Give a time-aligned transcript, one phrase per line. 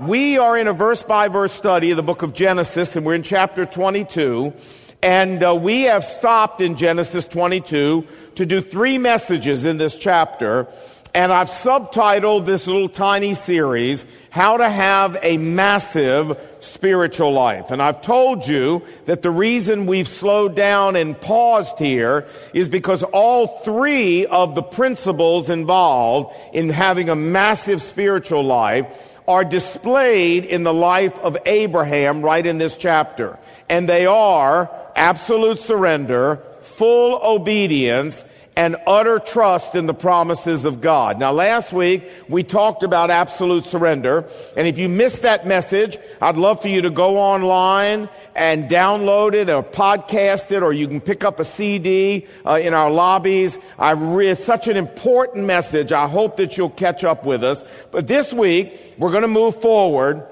[0.00, 3.14] We are in a verse by verse study of the book of Genesis, and we're
[3.14, 4.52] in chapter 22.
[5.00, 8.04] And uh, we have stopped in Genesis 22
[8.34, 10.66] to do three messages in this chapter.
[11.14, 17.70] And I've subtitled this little tiny series, How to Have a Massive Spiritual Life.
[17.70, 23.04] And I've told you that the reason we've slowed down and paused here is because
[23.04, 30.62] all three of the principles involved in having a massive spiritual life are displayed in
[30.62, 33.38] the life of Abraham right in this chapter.
[33.68, 38.24] And they are absolute surrender, full obedience,
[38.56, 41.18] and utter trust in the promises of God.
[41.18, 44.28] Now last week we talked about absolute surrender.
[44.56, 49.34] And if you missed that message, I'd love for you to go online and download
[49.34, 53.58] it or podcast it, or you can pick up a CD uh, in our lobbies.
[53.78, 55.92] I it's such an important message.
[55.92, 57.62] I hope that you'll catch up with us.
[57.90, 60.26] But this week, we're going to move forward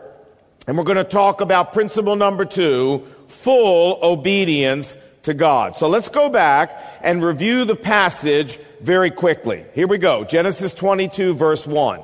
[0.67, 5.77] and we're going to talk about principle number two, full obedience to God.
[5.77, 9.65] So let's go back and review the passage very quickly.
[9.75, 10.25] Here we go.
[10.25, 12.01] Genesis 22 verse 1.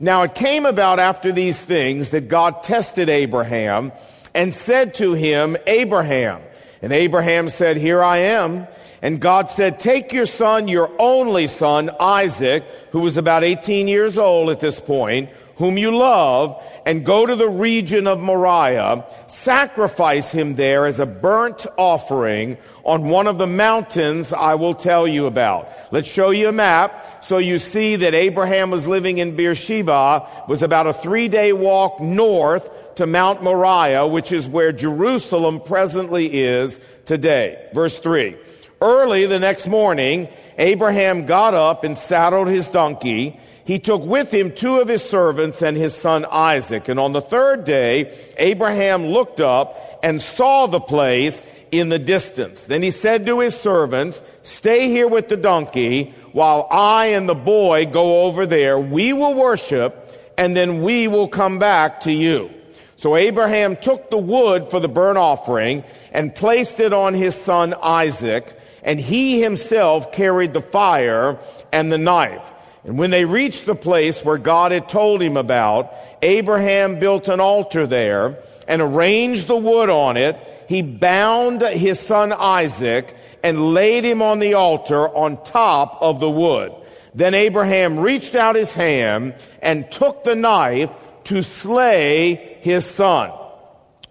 [0.00, 3.92] Now it came about after these things that God tested Abraham
[4.34, 6.42] and said to him, Abraham.
[6.82, 8.66] And Abraham said, Here I am.
[9.00, 14.18] And God said, Take your son, your only son, Isaac, who was about 18 years
[14.18, 20.30] old at this point, whom you love, and go to the region of Moriah, sacrifice
[20.30, 25.26] him there as a burnt offering on one of the mountains I will tell you
[25.26, 25.68] about.
[25.90, 30.62] Let's show you a map so you see that Abraham was living in Beersheba, was
[30.62, 36.80] about a three day walk north to Mount Moriah, which is where Jerusalem presently is
[37.06, 37.68] today.
[37.72, 38.36] Verse 3.
[38.80, 43.40] Early the next morning, Abraham got up and saddled his donkey.
[43.64, 46.88] He took with him two of his servants and his son Isaac.
[46.88, 51.40] And on the third day, Abraham looked up and saw the place
[51.72, 52.64] in the distance.
[52.64, 57.34] Then he said to his servants, Stay here with the donkey while I and the
[57.34, 58.78] boy go over there.
[58.78, 60.00] We will worship
[60.36, 62.50] and then we will come back to you.
[62.96, 67.74] So Abraham took the wood for the burnt offering and placed it on his son
[67.82, 71.38] Isaac, and he himself carried the fire
[71.72, 72.52] and the knife.
[72.84, 77.40] And when they reached the place where God had told him about, Abraham built an
[77.40, 80.38] altar there and arranged the wood on it.
[80.68, 86.30] He bound his son Isaac and laid him on the altar on top of the
[86.30, 86.72] wood.
[87.14, 90.90] Then Abraham reached out his hand and took the knife
[91.24, 93.30] to slay his son.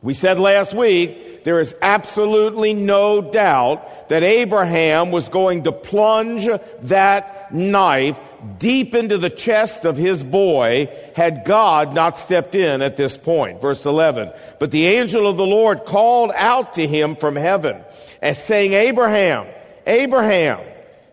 [0.02, 6.48] We said last week, there is absolutely no doubt that Abraham was going to plunge
[6.84, 8.20] that knife
[8.60, 13.62] deep into the chest of his boy had God not stepped in at this point.
[13.62, 14.32] Verse 11.
[14.60, 17.82] But the angel of the Lord called out to him from heaven
[18.22, 19.48] as saying, Abraham,
[19.86, 20.60] Abraham,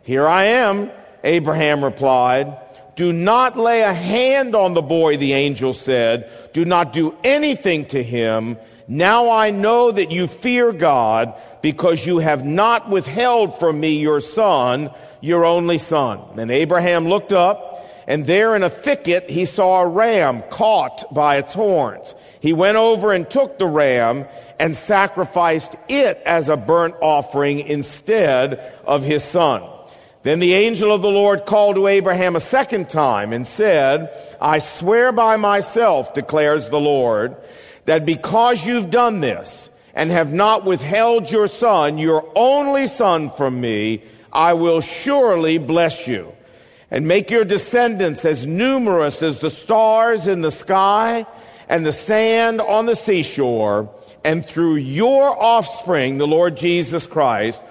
[0.03, 0.91] here I am.
[1.23, 2.57] Abraham replied.
[2.97, 6.31] Do not lay a hand on the boy, the angel said.
[6.53, 8.59] Do not do anything to him.
[8.89, 14.21] Now I know that you fear God because you have not withheld from me your
[14.21, 14.91] son,
[15.21, 16.21] your only son.
[16.39, 17.71] And Abraham looked up
[18.11, 22.15] and there in a thicket he saw a ram caught by its horns.
[22.41, 24.27] He went over and took the ram
[24.59, 29.63] and sacrificed it as a burnt offering instead of his son.
[30.23, 34.59] Then the angel of the Lord called to Abraham a second time and said, I
[34.59, 37.37] swear by myself, declares the Lord,
[37.85, 43.61] that because you've done this and have not withheld your son, your only son from
[43.61, 44.03] me,
[44.33, 46.33] I will surely bless you
[46.91, 51.27] and make your descendants as numerous as the stars in the sky
[51.69, 53.89] and the sand on the seashore.
[54.25, 57.63] And through your offspring, the Lord Jesus Christ,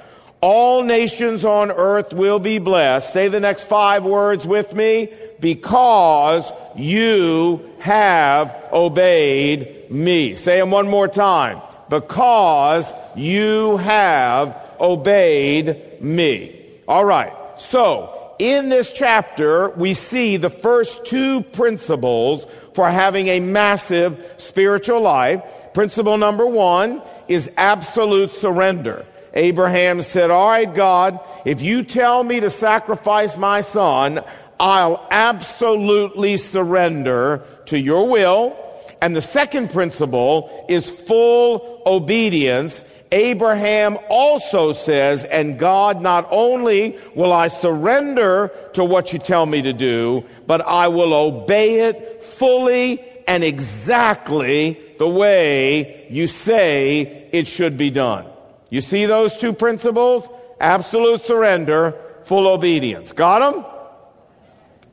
[0.42, 3.12] all nations on earth will be blessed.
[3.12, 5.14] Say the next five words with me.
[5.40, 10.36] Because you have obeyed me.
[10.36, 11.62] Say them one more time.
[11.90, 16.66] Because you have obeyed me.
[16.88, 17.34] All right.
[17.58, 25.02] So, in this chapter, we see the first two principles for having a massive spiritual
[25.02, 25.44] life.
[25.74, 29.06] Principle number one is absolute surrender.
[29.34, 34.24] Abraham said, All right, God, if you tell me to sacrifice my son,
[34.60, 38.58] I'll absolutely surrender to your will.
[39.02, 42.84] And the second principle is full obedience.
[43.12, 49.64] Abraham also says, and God, not only will I surrender to what you tell me
[49.64, 57.48] to do, but I will obey it fully and exactly the way you say it
[57.48, 58.26] should be done.
[58.70, 60.30] You see those two principles?
[60.60, 63.12] Absolute surrender, full obedience.
[63.12, 63.66] Got them?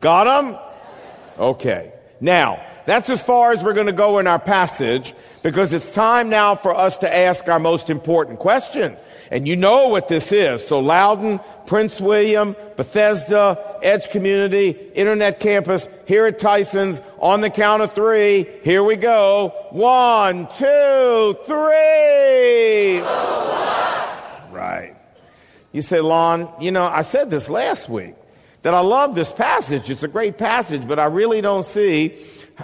[0.01, 0.59] Got them?
[1.39, 1.93] Okay.
[2.21, 5.15] Now, that's as far as we're going to go in our passage
[5.47, 8.97] because it's time now for us to ask our most important question.
[9.31, 10.67] And you know what this is.
[10.67, 17.81] So Loudoun, Prince William, Bethesda, Edge Community, Internet Campus, here at Tyson's, on the count
[17.81, 19.55] of three, here we go.
[19.71, 23.03] One, two, three.
[24.51, 24.97] Right.
[25.71, 28.17] You say, Lon, you know, I said this last week
[28.63, 29.91] that I love this passage.
[29.91, 32.19] It's a great passage, but I really don't see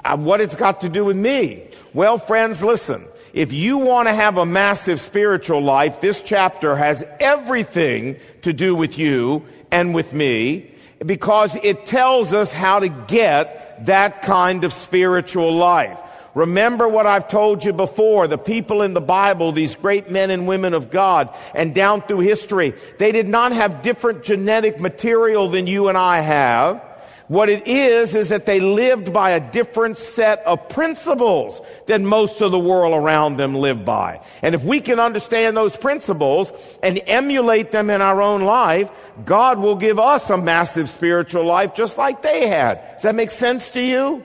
[0.05, 1.69] uh, what it's got to do with me.
[1.93, 3.07] Well, friends, listen.
[3.33, 8.75] If you want to have a massive spiritual life, this chapter has everything to do
[8.75, 10.71] with you and with me
[11.05, 15.99] because it tells us how to get that kind of spiritual life.
[16.35, 18.27] Remember what I've told you before.
[18.27, 22.21] The people in the Bible, these great men and women of God, and down through
[22.21, 26.83] history, they did not have different genetic material than you and I have.
[27.33, 32.43] What it is, is that they lived by a different set of principles than most
[32.43, 34.21] of the world around them live by.
[34.43, 36.53] And if we can understand those principles
[36.83, 38.91] and emulate them in our own life,
[39.25, 42.83] God will give us a massive spiritual life just like they had.
[42.97, 44.23] Does that make sense to you?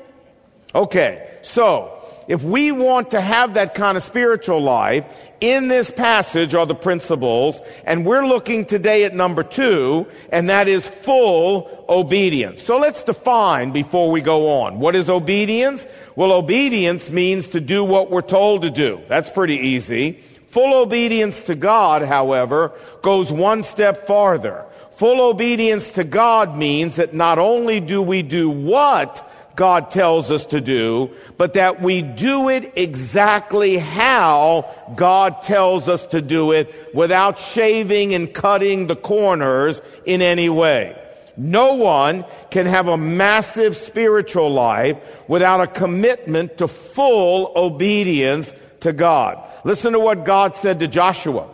[0.75, 1.30] Okay.
[1.44, 1.94] So,
[2.27, 5.06] if we want to have that kind of spiritual life,
[5.39, 10.68] in this passage are the principles, and we're looking today at number two, and that
[10.68, 12.63] is full obedience.
[12.63, 14.80] So let's define before we go on.
[14.80, 15.86] What is obedience?
[16.16, 19.01] Well, obedience means to do what we're told to do.
[19.07, 20.19] That's pretty easy.
[20.48, 24.66] Full obedience to God, however, goes one step farther.
[24.92, 30.45] Full obedience to God means that not only do we do what God tells us
[30.48, 36.94] to do, but that we do it exactly how God tells us to do it
[36.94, 40.95] without shaving and cutting the corners in any way.
[41.36, 48.94] No one can have a massive spiritual life without a commitment to full obedience to
[48.94, 49.44] God.
[49.63, 51.50] Listen to what God said to Joshua.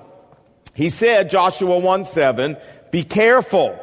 [0.73, 2.57] He said, Joshua 1 7,
[2.91, 3.79] be careful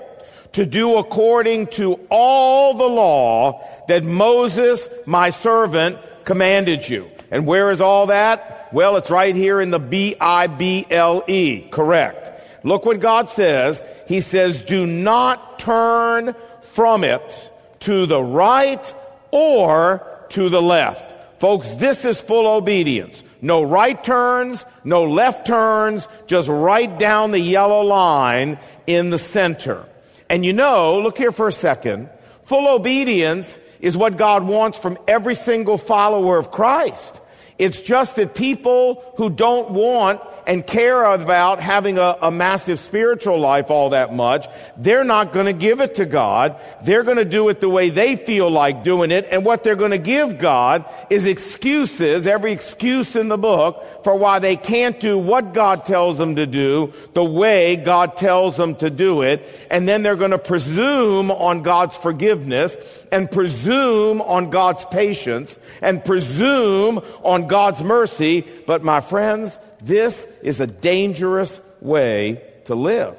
[0.52, 7.10] to do according to all the law that Moses, my servant, commanded you.
[7.30, 8.68] And where is all that?
[8.72, 11.60] Well, it's right here in the B-I-B-L-E.
[11.70, 12.30] Correct.
[12.64, 13.82] Look what God says.
[14.06, 17.50] He says, do not turn from it
[17.80, 18.94] to the right
[19.30, 21.40] or to the left.
[21.40, 23.24] Folks, this is full obedience.
[23.40, 29.86] No right turns, no left turns, just right down the yellow line in the center.
[30.28, 32.10] And you know, look here for a second,
[32.42, 37.20] full obedience is what God wants from every single follower of Christ.
[37.58, 43.38] It's just that people who don't want and care about having a, a massive spiritual
[43.38, 46.56] life all that much, they're not going to give it to God.
[46.82, 49.28] They're going to do it the way they feel like doing it.
[49.30, 54.16] And what they're going to give God is excuses, every excuse in the book for
[54.16, 58.74] why they can't do what God tells them to do the way God tells them
[58.76, 59.46] to do it.
[59.70, 62.76] And then they're going to presume on God's forgiveness
[63.12, 68.44] and presume on God's patience and presume on God's mercy.
[68.66, 73.16] But my friends, this is a dangerous way to live.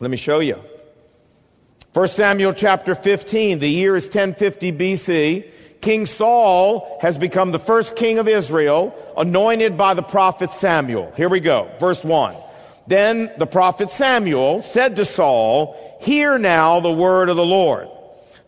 [0.00, 0.62] Let me show you.
[1.92, 5.50] 1 Samuel chapter 15, the year is 1050 BC.
[5.82, 11.12] King Saul has become the first king of Israel, anointed by the prophet Samuel.
[11.16, 11.70] Here we go.
[11.78, 12.36] Verse 1.
[12.86, 17.88] Then the prophet Samuel said to Saul, Hear now the word of the Lord.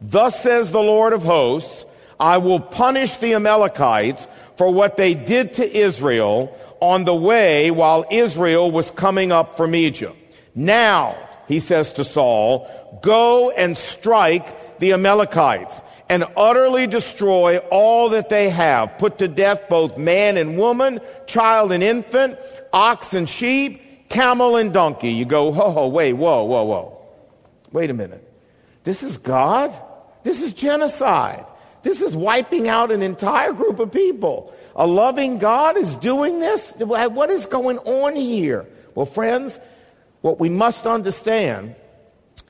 [0.01, 1.85] Thus says the Lord of hosts,
[2.19, 6.57] I will punish the Amalekites for what they did to Israel
[6.91, 10.17] on the way while Israel was coming up from Egypt.
[10.55, 11.17] Now,
[11.49, 12.69] he says to Saul,
[13.03, 18.99] go and strike the Amalekites and utterly destroy all that they have.
[18.99, 22.39] Put to death both man and woman, child and infant,
[22.73, 25.13] ox and sheep, camel and donkey.
[25.13, 26.99] You go, whoa, wait, whoa, whoa, whoa.
[27.73, 28.23] Wait a minute.
[28.85, 29.75] This is God?
[30.23, 31.47] This is genocide.
[31.83, 34.55] This is wiping out an entire group of people.
[34.77, 36.73] A loving God is doing this?
[36.79, 38.67] What is going on here?
[38.95, 39.61] Well, friends,
[40.21, 41.77] what we must understand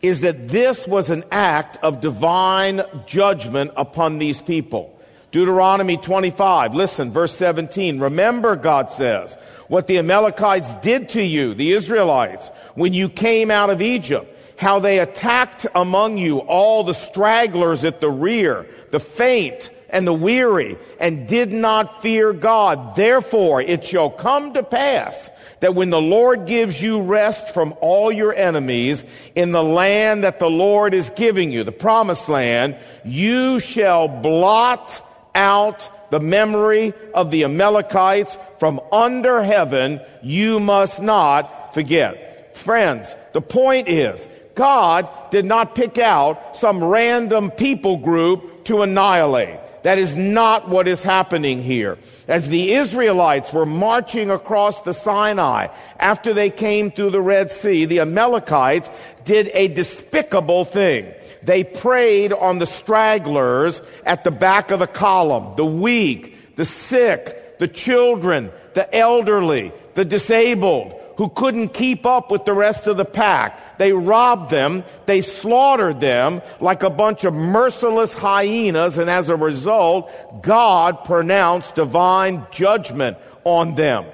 [0.00, 4.90] is that this was an act of divine judgment upon these people.
[5.33, 7.99] Deuteronomy 25, listen, verse 17.
[7.99, 9.37] Remember, God says,
[9.69, 14.78] what the Amalekites did to you, the Israelites, when you came out of Egypt, how
[14.78, 20.76] they attacked among you all the stragglers at the rear, the faint, and the weary
[20.98, 22.96] and did not fear God.
[22.96, 28.10] Therefore, it shall come to pass that when the Lord gives you rest from all
[28.10, 29.04] your enemies
[29.36, 35.00] in the land that the Lord is giving you, the promised land, you shall blot
[35.32, 40.00] out the memory of the Amalekites from under heaven.
[40.22, 42.56] You must not forget.
[42.56, 49.60] Friends, the point is, God did not pick out some random people group to annihilate.
[49.84, 51.98] That is not what is happening here.
[52.26, 55.68] As the Israelites were marching across the Sinai
[56.00, 58.90] after they came through the Red Sea, the Amalekites
[59.26, 61.12] did a despicable thing.
[61.42, 67.58] They preyed on the stragglers at the back of the column, the weak, the sick,
[67.58, 73.04] the children, the elderly, the disabled who couldn't keep up with the rest of the
[73.04, 73.60] pack.
[73.78, 79.37] They robbed them, they slaughtered them like a bunch of merciless hyenas, and as a
[79.37, 80.11] result,
[80.43, 84.07] God pronounced divine judgment on them.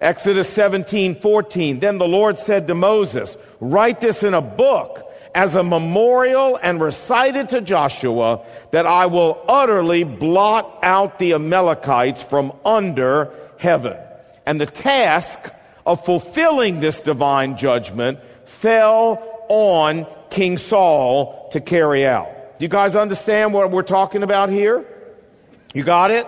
[0.00, 1.78] Exodus 17, 14.
[1.78, 6.80] Then the Lord said to Moses, Write this in a book as a memorial and
[6.80, 13.96] recite it to Joshua that I will utterly blot out the Amalekites from under heaven.
[14.44, 15.52] And the task
[15.86, 22.58] of fulfilling this divine judgment fell on King Saul to carry out.
[22.58, 24.84] Do you guys understand what we're talking about here?
[25.74, 26.26] You got it?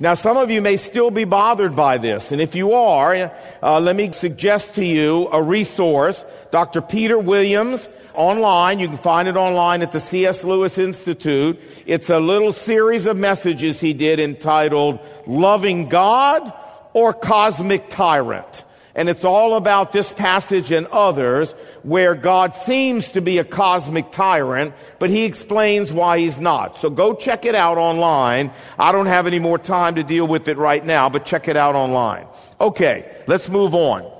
[0.00, 3.32] Now, some of you may still be bothered by this, and if you are,
[3.62, 6.24] uh, let me suggest to you a resource.
[6.50, 6.80] Dr.
[6.82, 8.78] Peter Williams online.
[8.78, 10.44] You can find it online at the C.S.
[10.44, 11.60] Lewis Institute.
[11.86, 16.52] It's a little series of messages he did entitled Loving God
[16.92, 18.64] or Cosmic Tyrant.
[18.94, 24.10] And it's all about this passage and others where God seems to be a cosmic
[24.10, 26.76] tyrant, but he explains why he's not.
[26.76, 28.52] So go check it out online.
[28.78, 31.56] I don't have any more time to deal with it right now, but check it
[31.56, 32.26] out online.
[32.60, 34.10] Okay, let's move on.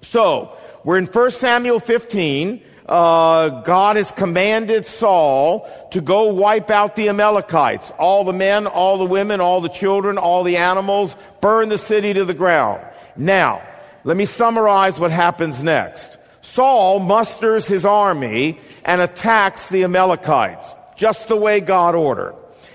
[0.00, 2.62] So, we're in 1 Samuel 15.
[2.86, 7.92] Uh, God has commanded Saul to go wipe out the Amalekites.
[7.92, 12.14] All the men, all the women, all the children, all the animals, burn the city
[12.14, 12.84] to the ground.
[13.14, 13.62] Now,
[14.04, 16.18] let me summarize what happens next.
[16.40, 22.34] Saul musters his army and attacks the Amalekites, just the way God ordered.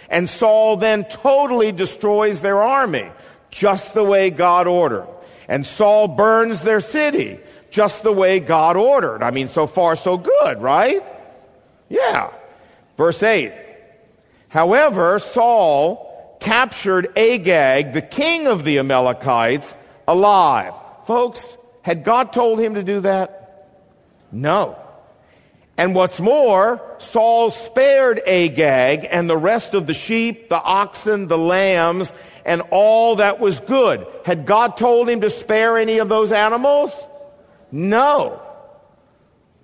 [0.09, 3.09] And Saul then totally destroys their army,
[3.49, 5.07] just the way God ordered.
[5.47, 7.39] And Saul burns their city,
[7.71, 9.23] just the way God ordered.
[9.23, 11.01] I mean, so far so good, right?
[11.89, 12.31] Yeah.
[12.97, 13.51] Verse 8.
[14.47, 19.75] However, Saul captured Agag, the king of the Amalekites,
[20.07, 20.73] alive.
[21.05, 23.69] Folks, had God told him to do that?
[24.31, 24.77] No.
[25.77, 31.37] And what's more, Saul spared Agag and the rest of the sheep, the oxen, the
[31.37, 32.13] lambs,
[32.45, 34.07] and all that was good.
[34.25, 36.91] Had God told him to spare any of those animals?
[37.71, 38.41] No.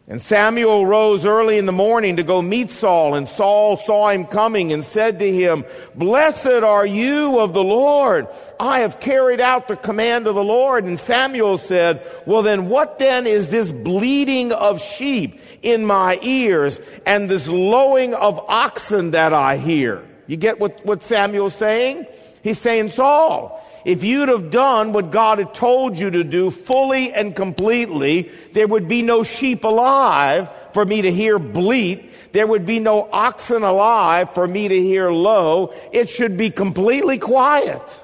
[0.08, 4.26] And Samuel rose early in the morning to go meet Saul, and Saul saw him
[4.26, 5.64] coming and said to him,
[5.96, 8.28] Blessed are you of the Lord.
[8.60, 10.86] I have carried out the command of the Lord.
[10.86, 16.82] And Samuel said, Well then, what then is this bleating of sheep in my ears
[17.06, 20.04] and this lowing of oxen that I hear?
[20.28, 22.08] You get what, what Samuel's saying?
[22.44, 27.12] He's saying, Saul, if you'd have done what God had told you to do fully
[27.12, 32.10] and completely, there would be no sheep alive for me to hear bleat.
[32.32, 35.74] There would be no oxen alive for me to hear low.
[35.92, 38.00] It should be completely quiet.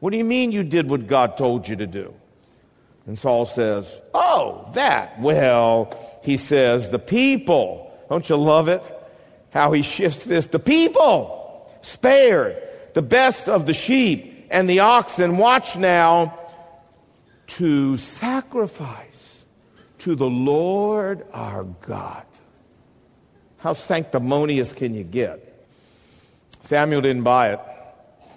[0.00, 2.12] What do you mean you did what God told you to do?
[3.06, 5.20] And Saul says, Oh, that.
[5.20, 7.96] Well, he says, the people.
[8.08, 8.82] Don't you love it?
[9.50, 10.46] How he shifts this.
[10.46, 12.56] The people spared
[12.94, 16.38] the best of the sheep and the oxen, watch now,
[17.46, 19.44] to sacrifice
[20.00, 22.24] to the Lord our God.
[23.58, 25.66] How sanctimonious can you get?
[26.60, 27.60] Samuel didn't buy it.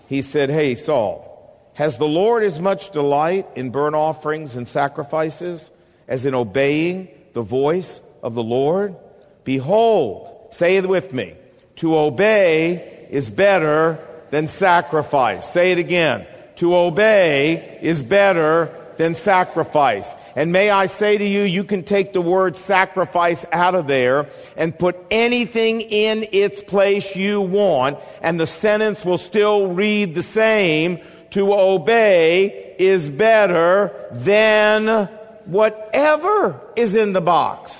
[0.07, 5.69] He said, Hey, Saul, has the Lord as much delight in burnt offerings and sacrifices
[6.07, 8.95] as in obeying the voice of the Lord?
[9.43, 11.36] Behold, say it with me,
[11.77, 14.00] to obey is better
[14.36, 15.50] than sacrifice.
[15.50, 16.27] Say it again.
[16.58, 20.13] To obey is better than sacrifice.
[20.36, 24.27] And may I say to you, you can take the word sacrifice out of there
[24.58, 30.22] and put anything in its place you want, and the sentence will still read the
[30.22, 31.00] same.
[31.30, 35.08] To obey is better than
[35.46, 37.72] whatever is in the box.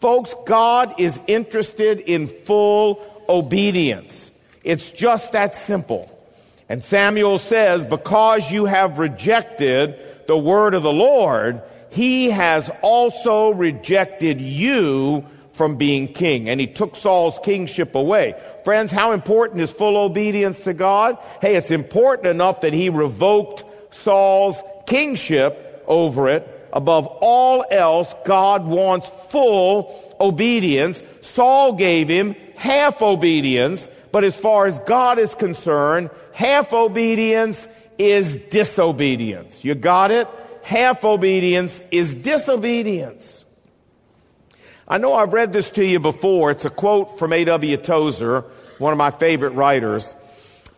[0.00, 4.31] Folks, God is interested in full obedience.
[4.64, 6.08] It's just that simple.
[6.68, 13.50] And Samuel says, because you have rejected the word of the Lord, he has also
[13.50, 16.48] rejected you from being king.
[16.48, 18.34] And he took Saul's kingship away.
[18.64, 21.18] Friends, how important is full obedience to God?
[21.40, 23.64] Hey, it's important enough that he revoked
[23.94, 26.48] Saul's kingship over it.
[26.72, 31.04] Above all else, God wants full obedience.
[31.20, 37.66] Saul gave him half obedience, but as far as God is concerned, half obedience
[37.98, 39.64] is disobedience.
[39.64, 40.28] You got it?
[40.62, 43.44] Half obedience is disobedience.
[44.86, 46.50] I know I've read this to you before.
[46.50, 47.76] It's a quote from A.W.
[47.78, 48.44] Tozer,
[48.78, 50.14] one of my favorite writers.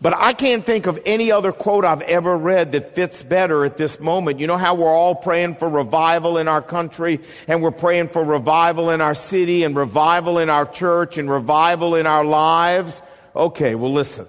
[0.01, 3.77] But I can't think of any other quote I've ever read that fits better at
[3.77, 4.39] this moment.
[4.39, 8.23] You know how we're all praying for revival in our country and we're praying for
[8.23, 13.01] revival in our city and revival in our church and revival in our lives?
[13.35, 14.27] Okay, well listen.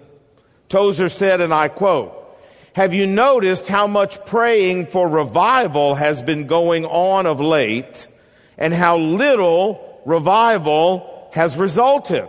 [0.70, 2.22] Tozer said, and I quote,
[2.74, 8.08] have you noticed how much praying for revival has been going on of late
[8.58, 12.28] and how little revival has resulted?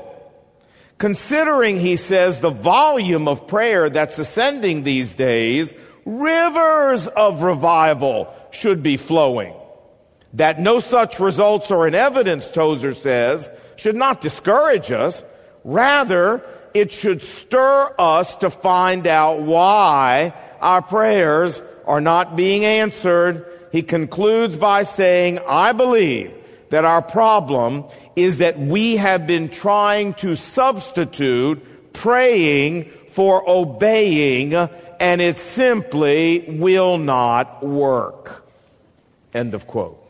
[0.99, 8.83] Considering, he says, the volume of prayer that's ascending these days, rivers of revival should
[8.83, 9.55] be flowing.
[10.35, 15.23] That no such results are in evidence, Tozer says, should not discourage us.
[15.65, 16.43] Rather,
[16.77, 23.47] it should stir us to find out why our prayers are not being answered.
[23.73, 26.33] He concludes by saying, I believe
[26.69, 35.21] that our problem is that we have been trying to substitute praying for obeying, and
[35.23, 38.47] it simply will not work.
[39.33, 40.03] End of quote.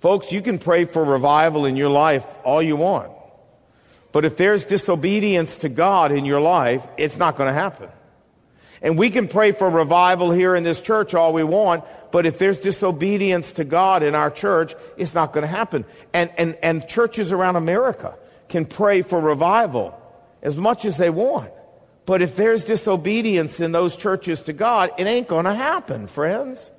[0.00, 3.13] Folks, you can pray for revival in your life all you want.
[4.14, 7.88] But if there's disobedience to God in your life, it's not going to happen.
[8.80, 12.38] And we can pray for revival here in this church all we want, but if
[12.38, 15.84] there's disobedience to God in our church, it's not going to happen.
[16.12, 18.14] And, and, and churches around America
[18.48, 20.00] can pray for revival
[20.42, 21.50] as much as they want.
[22.06, 26.70] But if there's disobedience in those churches to God, it ain't going to happen, friends.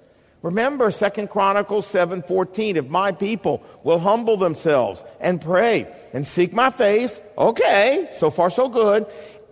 [0.46, 6.70] Remember 2 Chronicles 7:14, if my people will humble themselves and pray and seek my
[6.70, 9.08] face, okay, so far so good,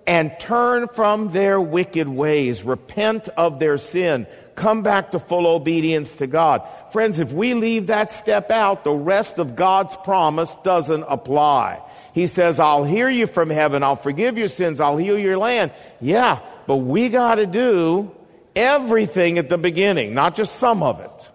[0.06, 6.18] and turn from their wicked ways, repent of their sin, come back to full obedience
[6.18, 6.62] to God.
[6.92, 11.82] Friends, if we leave that step out, the rest of God's promise doesn't apply.
[12.14, 15.72] He says, I'll hear you from heaven, I'll forgive your sins, I'll heal your land.
[16.00, 18.12] Yeah, but we got to do
[18.56, 21.30] everything at the beginning, not just some of it.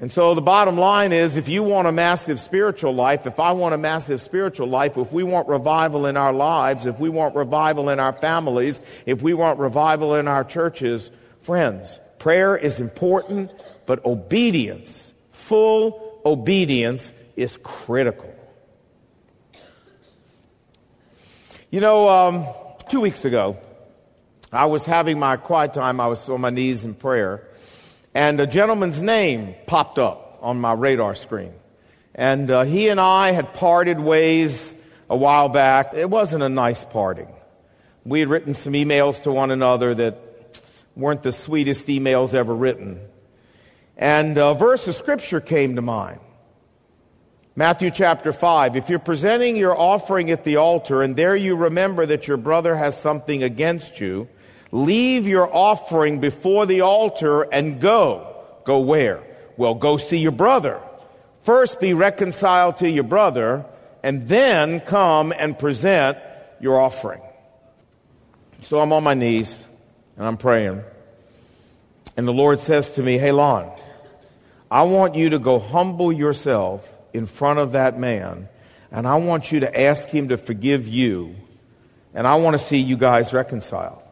[0.00, 3.50] And so the bottom line is if you want a massive spiritual life, if I
[3.52, 7.34] want a massive spiritual life, if we want revival in our lives, if we want
[7.34, 11.10] revival in our families, if we want revival in our churches,
[11.40, 13.50] friends, prayer is important,
[13.86, 18.32] but obedience, full obedience, is critical.
[21.70, 22.46] You know, um,
[22.88, 23.58] two weeks ago,
[24.52, 26.00] I was having my quiet time.
[26.00, 27.48] I was on my knees in prayer
[28.14, 31.52] and a gentleman's name popped up on my radar screen.
[32.14, 34.74] And uh, he and I had parted ways
[35.08, 35.94] a while back.
[35.94, 37.28] It wasn't a nice parting.
[38.04, 40.18] We had written some emails to one another that
[40.96, 43.00] weren't the sweetest emails ever written.
[43.96, 46.20] And a verse of scripture came to mind.
[47.54, 48.76] Matthew chapter 5.
[48.76, 52.74] If you're presenting your offering at the altar and there you remember that your brother
[52.76, 54.28] has something against you,
[54.70, 58.36] Leave your offering before the altar and go.
[58.64, 59.22] Go where?
[59.56, 60.80] Well, go see your brother.
[61.42, 63.64] First be reconciled to your brother
[64.02, 66.18] and then come and present
[66.60, 67.22] your offering.
[68.60, 69.64] So I'm on my knees
[70.16, 70.82] and I'm praying.
[72.16, 73.70] And the Lord says to me, Hey, Lon,
[74.70, 78.48] I want you to go humble yourself in front of that man
[78.90, 81.34] and I want you to ask him to forgive you
[82.12, 84.02] and I want to see you guys reconciled.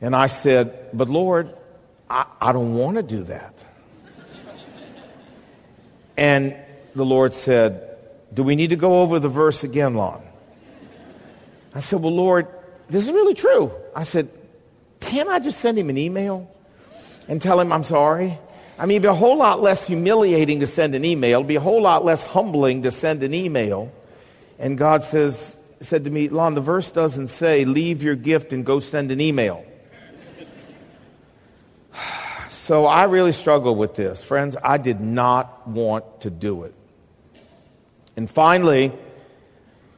[0.00, 1.54] And I said, But Lord,
[2.08, 3.64] I, I don't want to do that.
[6.16, 6.56] and
[6.94, 7.96] the Lord said,
[8.32, 10.22] Do we need to go over the verse again, Lon?
[11.74, 12.48] I said, Well, Lord,
[12.88, 13.72] this is really true.
[13.94, 14.28] I said,
[15.00, 16.50] Can't I just send him an email
[17.26, 18.38] and tell him I'm sorry?
[18.78, 21.40] I mean, it'd be a whole lot less humiliating to send an email.
[21.40, 23.92] It'd be a whole lot less humbling to send an email.
[24.60, 28.64] And God says, said to me, Lon, the verse doesn't say, leave your gift and
[28.64, 29.64] go send an email.
[32.68, 34.22] So I really struggled with this.
[34.22, 36.74] Friends, I did not want to do it.
[38.14, 38.92] And finally,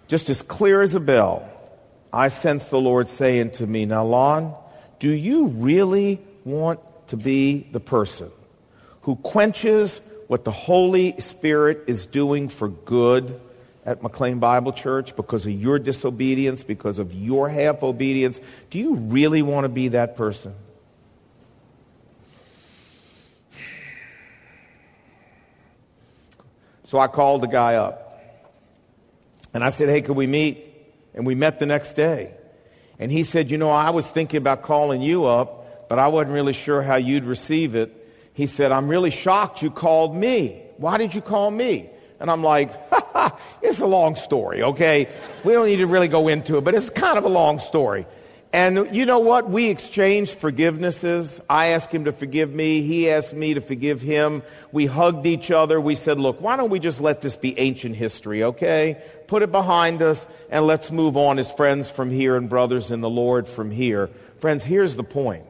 [0.07, 1.51] just as clear as a bell,
[2.13, 4.55] I sense the Lord saying to me, Now, Lon,
[5.01, 6.79] do you really want
[7.09, 8.31] to be the person
[9.03, 13.41] who quenches what the Holy Spirit is doing for good
[13.85, 18.39] at McLean Bible Church because of your disobedience, because of your half obedience?
[18.71, 20.55] Do you really want to be that person?
[26.91, 28.21] So I called the guy up.
[29.55, 30.67] And I said, Hey, could we meet?
[31.15, 32.35] And we met the next day.
[32.99, 36.33] And he said, You know, I was thinking about calling you up, but I wasn't
[36.33, 37.95] really sure how you'd receive it.
[38.35, 40.65] He said, I'm really shocked you called me.
[40.79, 41.91] Why did you call me?
[42.19, 42.73] And I'm like,
[43.63, 45.07] it's a long story, okay?
[45.45, 48.05] We don't need to really go into it, but it's kind of a long story.
[48.53, 49.49] And you know what?
[49.49, 51.41] We exchanged forgivenesses.
[51.49, 52.83] I asked him to forgive me.
[52.83, 54.43] He asked me to forgive him.
[54.73, 55.81] We hugged each other.
[55.81, 59.01] We said, look, why don't we just let this be ancient history, okay?
[59.29, 63.01] Put it behind us and let's move on as friends from here and brothers in
[63.01, 64.11] the Lord from here.
[64.41, 65.45] Friends, here's the point.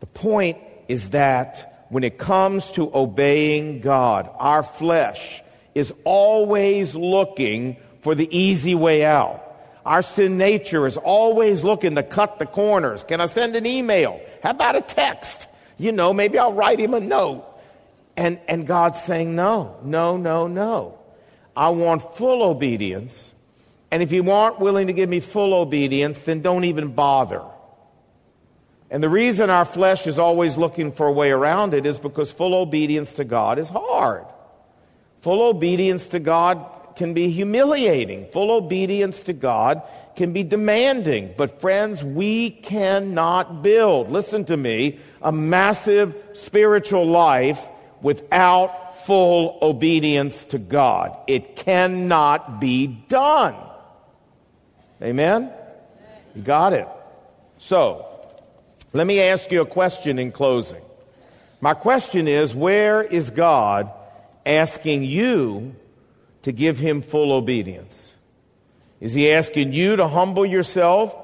[0.00, 5.42] The point is that when it comes to obeying God, our flesh
[5.74, 9.44] is always looking for the easy way out.
[9.84, 13.04] Our sin nature is always looking to cut the corners.
[13.04, 14.20] Can I send an email?
[14.42, 15.48] How about a text?
[15.78, 17.44] You know, maybe I'll write him a note.
[18.16, 20.98] And, and God's saying, no, no, no, no.
[21.56, 23.32] I want full obedience.
[23.90, 27.42] And if you aren't willing to give me full obedience, then don't even bother.
[28.90, 32.32] And the reason our flesh is always looking for a way around it is because
[32.32, 34.24] full obedience to God is hard.
[35.20, 36.64] Full obedience to God
[36.98, 38.26] can be humiliating.
[38.32, 39.82] Full obedience to God
[40.16, 41.32] can be demanding.
[41.36, 47.68] But friends, we cannot build, listen to me, a massive spiritual life
[48.02, 51.16] without full obedience to God.
[51.28, 53.54] It cannot be done.
[55.00, 55.52] Amen?
[56.34, 56.88] You got it.
[57.58, 58.04] So,
[58.92, 60.82] let me ask you a question in closing.
[61.60, 63.90] My question is where is God
[64.44, 65.76] asking you
[66.48, 68.14] to give him full obedience?
[69.00, 71.14] Is he asking you to humble yourself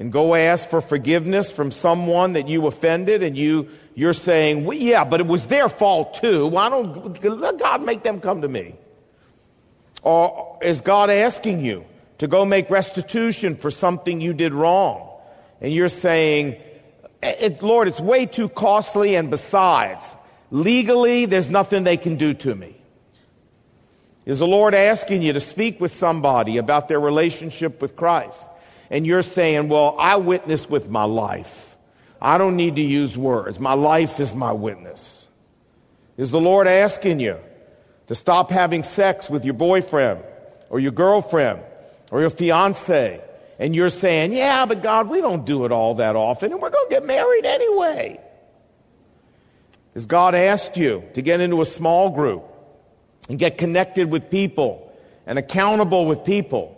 [0.00, 4.76] and go ask for forgiveness from someone that you offended and you you're saying, well,
[4.76, 6.48] yeah, but it was their fault too.
[6.48, 8.74] Why don't let God make them come to me?
[10.02, 11.84] Or is God asking you
[12.18, 15.08] to go make restitution for something you did wrong?
[15.60, 16.60] And you're saying,
[17.22, 20.16] it, Lord, it's way too costly, and besides,
[20.50, 22.73] legally, there's nothing they can do to me.
[24.26, 28.38] Is the Lord asking you to speak with somebody about their relationship with Christ?
[28.90, 31.76] And you're saying, Well, I witness with my life.
[32.20, 33.60] I don't need to use words.
[33.60, 35.26] My life is my witness.
[36.16, 37.38] Is the Lord asking you
[38.06, 40.22] to stop having sex with your boyfriend
[40.70, 41.60] or your girlfriend
[42.10, 43.20] or your fiance
[43.58, 46.70] and you're saying, yeah, but God, we don't do it all that often, and we're
[46.70, 48.20] going to get married anyway.
[49.94, 52.44] Has God asked you to get into a small group
[53.28, 54.92] and get connected with people
[55.26, 56.70] and accountable with people?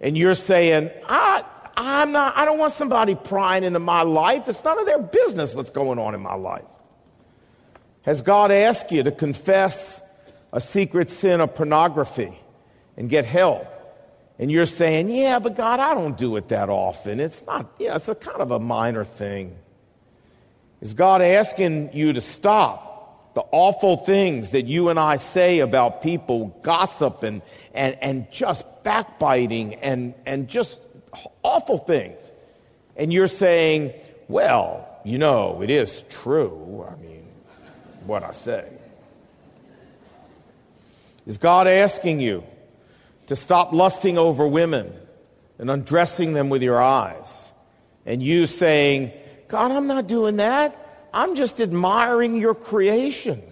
[0.00, 1.44] And you're saying, I,
[1.76, 4.48] I'm not, I don't want somebody prying into my life.
[4.48, 6.64] It's none of their business what's going on in my life.
[8.02, 10.00] Has God asked you to confess
[10.52, 12.38] a secret sin of pornography
[12.96, 13.66] and get help?
[14.38, 17.18] and you're saying, yeah, but God, I don't do it that often.
[17.18, 19.56] It's not, you know, it's a kind of a minor thing.
[20.80, 22.84] Is God asking you to stop
[23.38, 27.40] the awful things that you and I say about people, gossip and,
[27.72, 30.76] and, and just backbiting and, and just
[31.44, 32.32] awful things?
[32.96, 33.92] And you're saying,
[34.26, 36.84] well, you know, it is true.
[36.90, 37.28] I mean,
[38.06, 38.68] what I say.
[41.24, 42.42] Is God asking you
[43.28, 44.92] to stop lusting over women
[45.60, 47.52] and undressing them with your eyes.
[48.04, 49.12] And you saying,
[49.46, 50.87] God, I'm not doing that.
[51.18, 53.42] I'm just admiring your creation.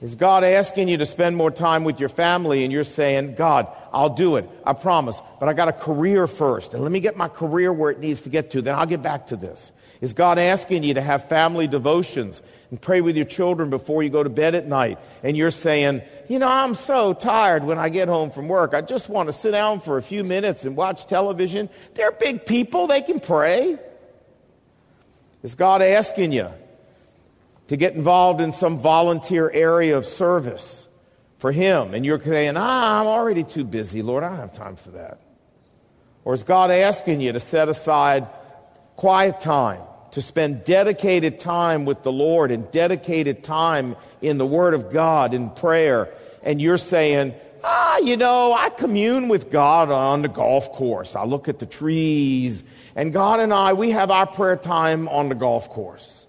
[0.00, 3.66] Is God asking you to spend more time with your family and you're saying, God,
[3.92, 4.48] I'll do it.
[4.64, 5.20] I promise.
[5.40, 6.72] But I got a career first.
[6.72, 8.62] And let me get my career where it needs to get to.
[8.62, 9.72] Then I'll get back to this.
[10.00, 14.10] Is God asking you to have family devotions and pray with your children before you
[14.10, 15.00] go to bed at night?
[15.24, 16.02] And you're saying,
[16.32, 18.72] you know, I'm so tired when I get home from work.
[18.72, 21.68] I just want to sit down for a few minutes and watch television.
[21.92, 22.86] They're big people.
[22.86, 23.78] They can pray.
[25.42, 26.48] Is God asking you
[27.66, 30.88] to get involved in some volunteer area of service
[31.36, 31.92] for Him?
[31.92, 34.24] And you're saying, ah, I'm already too busy, Lord.
[34.24, 35.20] I don't have time for that.
[36.24, 38.26] Or is God asking you to set aside
[38.96, 44.74] quiet time to spend dedicated time with the Lord and dedicated time in the Word
[44.74, 46.10] of God, in prayer,
[46.42, 51.14] and you're saying, ah, you know, I commune with God on the golf course.
[51.14, 52.64] I look at the trees,
[52.96, 56.26] and God and I, we have our prayer time on the golf course.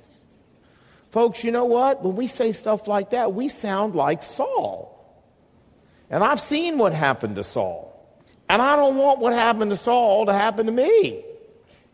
[1.11, 2.03] Folks, you know what?
[2.03, 4.89] When we say stuff like that, we sound like Saul.
[6.09, 7.89] And I've seen what happened to Saul.
[8.49, 11.23] And I don't want what happened to Saul to happen to me.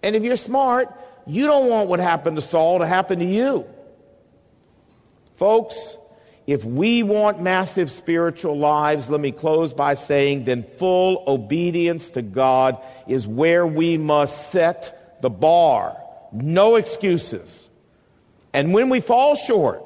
[0.03, 0.93] And if you're smart,
[1.25, 3.65] you don't want what happened to Saul to happen to you.
[5.35, 5.97] Folks,
[6.49, 12.23] if we want massive spiritual lives, let me close by saying then full obedience to
[12.23, 15.95] God is where we must set the bar.
[16.31, 17.69] No excuses.
[18.51, 19.83] And when we fall short,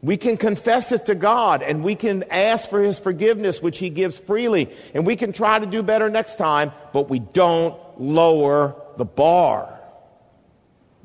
[0.00, 3.90] we can confess it to God and we can ask for His forgiveness, which He
[3.90, 4.70] gives freely.
[4.94, 9.80] And we can try to do better next time, but we don't lower the bar.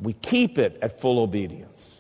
[0.02, 1.99] We keep it at full obedience.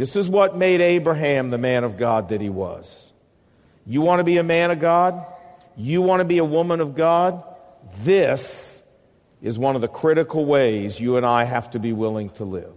[0.00, 3.12] This is what made Abraham the man of God that he was.
[3.84, 5.26] You want to be a man of God?
[5.76, 7.44] You want to be a woman of God?
[7.98, 8.82] This
[9.42, 12.72] is one of the critical ways you and I have to be willing to live.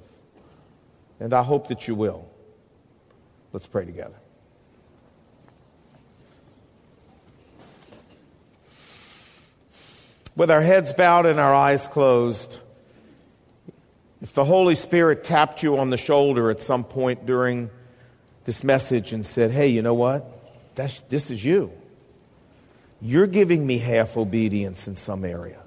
[1.22, 2.30] And I hope that you will.
[3.54, 4.20] Let's pray together.
[10.36, 12.60] With our heads bowed and our eyes closed,
[14.24, 17.70] if the Holy Spirit tapped you on the shoulder at some point during
[18.46, 20.26] this message and said, Hey, you know what?
[20.74, 21.72] That's, this is you.
[23.00, 25.62] You're giving me half obedience in some area.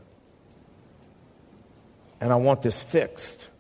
[2.21, 3.51] And I want this fixed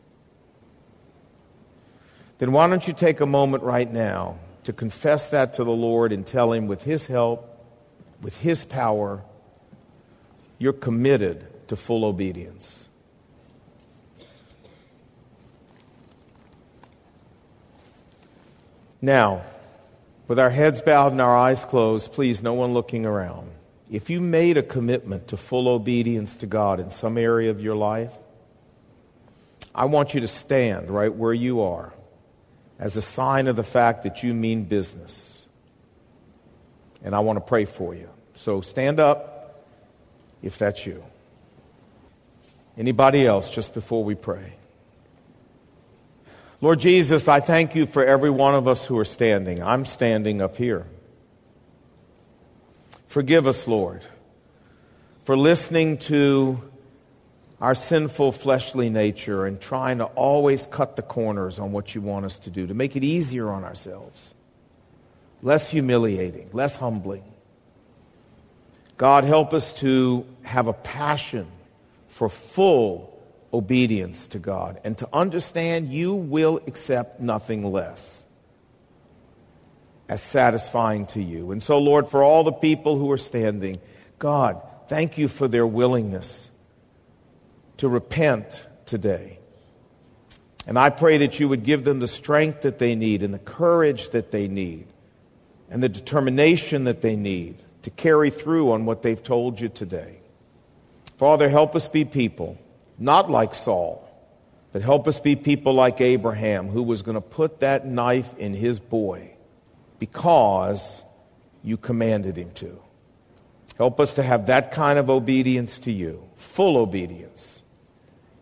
[2.38, 6.12] then why don't you take a moment right now to confess that to the Lord
[6.12, 7.64] and tell Him with His help,
[8.20, 9.22] with His power,
[10.58, 12.85] you're committed to full obedience.
[19.06, 19.42] Now,
[20.26, 23.52] with our heads bowed and our eyes closed, please, no one looking around.
[23.88, 27.76] If you made a commitment to full obedience to God in some area of your
[27.76, 28.12] life,
[29.72, 31.92] I want you to stand right where you are
[32.80, 35.40] as a sign of the fact that you mean business.
[37.04, 38.08] And I want to pray for you.
[38.34, 39.64] So stand up
[40.42, 41.04] if that's you.
[42.76, 44.54] Anybody else just before we pray?
[46.62, 49.62] Lord Jesus, I thank you for every one of us who are standing.
[49.62, 50.86] I'm standing up here.
[53.08, 54.02] Forgive us, Lord,
[55.24, 56.60] for listening to
[57.60, 62.24] our sinful fleshly nature and trying to always cut the corners on what you want
[62.24, 64.34] us to do, to make it easier on ourselves,
[65.42, 67.24] less humiliating, less humbling.
[68.96, 71.46] God, help us to have a passion
[72.08, 73.15] for full
[73.56, 78.24] obedience to God and to understand you will accept nothing less
[80.08, 81.50] as satisfying to you.
[81.50, 83.80] And so, Lord, for all the people who are standing,
[84.18, 86.50] God, thank you for their willingness
[87.78, 89.38] to repent today.
[90.66, 93.38] And I pray that you would give them the strength that they need and the
[93.38, 94.86] courage that they need
[95.70, 100.18] and the determination that they need to carry through on what they've told you today.
[101.16, 102.58] Father, help us be people,
[102.98, 104.02] not like Saul,
[104.72, 108.54] but help us be people like Abraham, who was going to put that knife in
[108.54, 109.32] his boy
[109.98, 111.04] because
[111.62, 112.80] you commanded him to.
[113.76, 117.56] Help us to have that kind of obedience to you, full obedience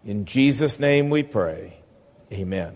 [0.04, 1.78] in Jesus' name we pray.
[2.32, 2.74] Amen.